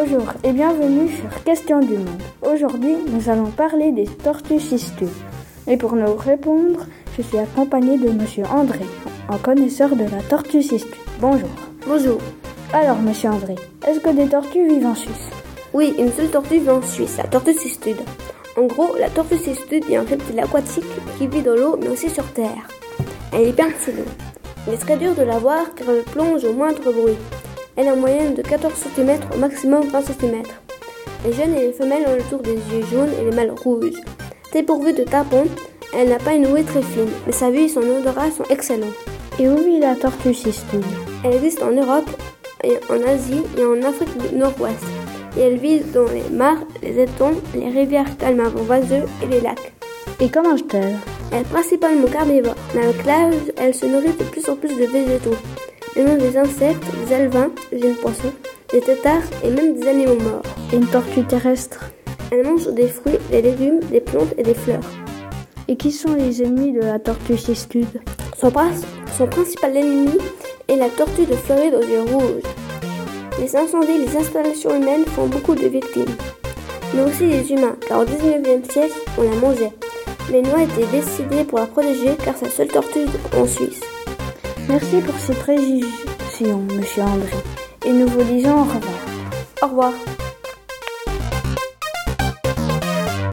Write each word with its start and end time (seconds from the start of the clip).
Bonjour 0.00 0.32
et 0.44 0.52
bienvenue 0.52 1.08
sur 1.08 1.42
Question 1.42 1.80
du 1.80 1.94
Monde. 1.94 2.22
Aujourd'hui, 2.42 2.94
nous 3.08 3.28
allons 3.28 3.50
parler 3.50 3.90
des 3.90 4.04
tortues 4.04 4.60
cistules. 4.60 5.08
Et 5.66 5.76
pour 5.76 5.96
nous 5.96 6.14
répondre, 6.14 6.86
je 7.16 7.22
suis 7.22 7.36
accompagné 7.36 7.98
de 7.98 8.10
Monsieur 8.10 8.44
André, 8.44 8.86
un 9.28 9.38
connaisseur 9.38 9.96
de 9.96 10.04
la 10.04 10.22
tortue 10.28 10.62
cistule. 10.62 10.94
Bonjour. 11.18 11.48
Bonjour. 11.84 12.18
Alors, 12.72 12.98
Monsieur 12.98 13.30
André, 13.30 13.56
est-ce 13.88 13.98
que 13.98 14.10
des 14.10 14.28
tortues 14.28 14.68
vivent 14.68 14.86
en 14.86 14.94
Suisse? 14.94 15.30
Oui, 15.74 15.92
une 15.98 16.12
seule 16.12 16.30
tortue 16.30 16.60
vit 16.60 16.70
en 16.70 16.82
Suisse, 16.82 17.16
la 17.16 17.24
tortue 17.24 17.54
cistude. 17.54 18.00
En 18.56 18.66
gros, 18.66 18.94
la 19.00 19.10
tortue 19.10 19.38
cistude 19.38 19.84
est 19.90 19.96
un 19.96 20.04
reptile 20.04 20.38
aquatique 20.38 20.84
qui 21.18 21.26
vit 21.26 21.42
dans 21.42 21.56
l'eau 21.56 21.76
mais 21.76 21.88
aussi 21.88 22.08
sur 22.08 22.32
terre. 22.34 22.68
Elle 23.32 23.48
est 23.48 23.52
bien 23.52 23.70
Il 24.68 24.74
est 24.74 24.76
très 24.76 24.96
dur 24.96 25.16
de 25.16 25.22
la 25.22 25.40
voir 25.40 25.74
car 25.74 25.88
elle 25.90 26.04
plonge 26.04 26.44
au 26.44 26.52
moindre 26.52 26.92
bruit. 26.92 27.18
Elle 27.78 27.86
est 27.86 27.92
en 27.92 27.96
moyenne 27.96 28.34
de 28.34 28.42
14 28.42 28.74
cm 28.74 29.20
au 29.32 29.38
maximum 29.38 29.86
20 29.86 30.00
cm. 30.00 30.42
Les 31.24 31.32
jeunes 31.32 31.54
et 31.54 31.68
les 31.68 31.72
femelles 31.72 32.06
ont 32.08 32.16
le 32.16 32.22
tour 32.22 32.40
des 32.40 32.56
yeux 32.56 32.84
jaunes 32.90 33.12
et 33.20 33.24
les 33.24 33.30
mâles 33.30 33.52
rouges. 33.52 34.02
Dépourvue 34.52 34.92
de 34.92 35.04
tapons, 35.04 35.46
elle 35.96 36.08
n'a 36.08 36.18
pas 36.18 36.34
une 36.34 36.48
ouïe 36.48 36.64
très 36.64 36.82
fine, 36.82 37.08
mais 37.24 37.32
sa 37.32 37.52
vue 37.52 37.66
et 37.66 37.68
son 37.68 37.82
odorat 37.82 38.32
sont 38.32 38.42
excellents. 38.50 38.92
Et 39.38 39.48
où 39.48 39.56
vit 39.56 39.78
la 39.78 39.94
tortue 39.94 40.34
cistude 40.34 40.82
Elle 41.22 41.34
existe 41.34 41.62
en 41.62 41.70
Europe, 41.70 42.10
et 42.64 42.78
en 42.90 43.00
Asie 43.06 43.44
et 43.56 43.64
en 43.64 43.80
Afrique 43.88 44.18
du 44.28 44.34
Nord-Ouest. 44.34 44.84
Et 45.36 45.42
elle 45.42 45.58
vit 45.58 45.78
dans 45.78 46.08
les 46.08 46.28
mares, 46.36 46.64
les 46.82 47.00
étangs, 47.00 47.34
les 47.54 47.70
rivières 47.70 48.16
calmes 48.16 48.40
avant 48.40 48.64
vaseux 48.64 49.04
et 49.22 49.26
les 49.26 49.40
lacs. 49.40 49.72
Et 50.18 50.28
comment 50.28 50.50
mange-t-elle 50.50 50.96
Elle 51.30 51.42
est 51.42 51.44
principalement 51.44 52.08
carnivore, 52.08 52.56
mais 52.74 52.82
avec 52.82 53.04
l'âge, 53.04 53.52
elle 53.56 53.72
se 53.72 53.86
nourrit 53.86 54.14
de 54.18 54.24
plus 54.24 54.48
en 54.48 54.56
plus 54.56 54.74
de 54.76 54.84
végétaux. 54.84 55.36
Elle 55.98 56.06
mange 56.06 56.18
des 56.18 56.36
insectes, 56.36 56.84
des 57.04 57.12
alevins, 57.12 57.50
des 57.72 57.92
poissons, 57.94 58.32
des 58.70 58.80
têtards 58.80 59.24
et 59.42 59.50
même 59.50 59.74
des 59.74 59.88
animaux 59.88 60.14
morts. 60.14 60.42
Et 60.72 60.76
une 60.76 60.86
tortue 60.86 61.24
terrestre 61.24 61.90
Elle 62.30 62.46
mange 62.46 62.68
des 62.68 62.86
fruits, 62.86 63.18
des 63.32 63.42
légumes, 63.42 63.80
des 63.90 64.00
plantes 64.00 64.32
et 64.38 64.44
des 64.44 64.54
fleurs. 64.54 64.88
Et 65.66 65.76
qui 65.76 65.90
sont 65.90 66.14
les 66.14 66.40
ennemis 66.40 66.72
de 66.72 66.82
la 66.82 67.00
tortue 67.00 67.36
cistude 67.36 68.00
son, 68.40 68.52
son 69.16 69.26
principal 69.26 69.76
ennemi 69.76 70.18
est 70.68 70.76
la 70.76 70.88
tortue 70.88 71.26
de 71.26 71.34
Floride 71.34 71.74
aux 71.74 71.84
yeux 71.84 72.02
rouges. 72.02 72.42
Les 73.40 73.56
incendies 73.56 73.90
et 73.90 74.06
les 74.06 74.16
installations 74.16 74.76
humaines 74.76 75.04
font 75.04 75.26
beaucoup 75.26 75.56
de 75.56 75.66
victimes. 75.66 76.14
Mais 76.94 77.02
aussi 77.02 77.26
les 77.26 77.50
humains, 77.50 77.76
car 77.88 78.02
au 78.02 78.04
19e 78.04 78.70
siècle, 78.70 78.94
on 79.18 79.22
la 79.22 79.34
mangeait. 79.40 79.72
Mais 80.30 80.42
nous 80.42 80.62
étaient 80.62 80.86
décidés 80.92 81.42
pour 81.42 81.58
la 81.58 81.66
protéger 81.66 82.16
car 82.24 82.36
c'est 82.36 82.44
la 82.44 82.50
seule 82.52 82.68
tortue 82.68 83.06
en 83.36 83.46
Suisse. 83.48 83.80
Merci 84.68 85.00
pour 85.00 85.18
ces 85.18 85.32
précisions, 85.32 86.62
monsieur 86.74 87.02
André. 87.02 87.36
Et 87.86 87.92
nous 87.92 88.06
vous 88.06 88.22
disons 88.24 88.60
au 88.60 88.64
revoir. 88.64 89.06
Au 89.62 89.66
revoir. 89.66 90.17